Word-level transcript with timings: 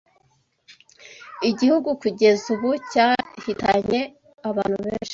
Igihugu 1.49 1.89
kugeza 2.01 2.45
ubu 2.53 2.69
cyahitanye 2.89 3.99
abantu 4.49 4.77
benshi 4.85 5.09